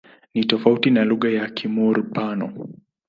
Ni 0.33 0.43
tofauti 0.45 0.91
na 0.91 1.03
lugha 1.05 1.29
ya 1.29 1.49
Kimur-Pano. 1.49 2.67